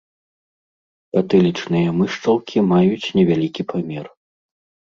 Патылічныя 1.15 1.87
мышчалкі 1.99 2.57
маюць 2.73 3.11
невялікі 3.21 3.69
памер. 3.75 4.05